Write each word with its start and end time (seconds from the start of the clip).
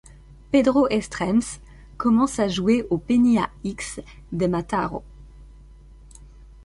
Pedro 0.51 0.85
Estrems 0.87 1.59
commence 1.99 2.39
à 2.39 2.47
jouer 2.47 2.87
au 2.89 2.97
Penya 2.97 3.51
X 3.63 4.01
de 4.31 4.47
Mataró. 4.47 5.03